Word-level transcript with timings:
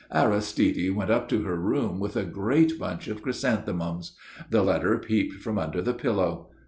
Aristide 0.11 0.95
went 0.95 1.11
up 1.11 1.29
to 1.29 1.43
her 1.43 1.57
room 1.57 1.99
with 1.99 2.15
a 2.15 2.25
great 2.25 2.79
bunch 2.79 3.07
of 3.07 3.21
chrysanthemums. 3.21 4.13
The 4.49 4.63
letter 4.63 4.97
peeped 4.97 5.35
from 5.35 5.59
under 5.59 5.83
the 5.83 5.93
pillow. 5.93 6.49